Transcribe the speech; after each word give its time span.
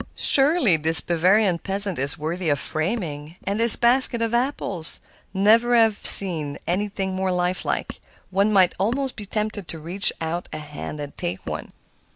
"Surely, 0.15 0.77
this 0.77 0.99
Bavarian 0.99 1.59
peasant 1.59 1.99
is 1.99 2.17
worthy 2.17 2.49
of 2.49 2.57
framing; 2.59 3.35
and 3.45 3.59
this 3.59 3.75
basket 3.75 4.19
of 4.19 4.33
apples! 4.33 4.99
never 5.31 5.75
have 5.75 5.99
I 6.03 6.07
seen 6.07 6.57
anything 6.65 7.13
more 7.15 7.31
lifelike. 7.31 8.01
One 8.31 8.51
might 8.51 8.73
almost 8.79 9.15
be 9.15 9.27
tempted 9.27 9.67
to 9.67 9.77
reach 9.77 10.11
out 10.19 10.47
a 10.51 10.57
hand 10.57 10.99
and 10.99 11.15
take 11.19 11.45
one." 11.45 11.71